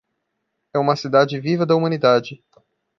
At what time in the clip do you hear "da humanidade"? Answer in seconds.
1.63-2.41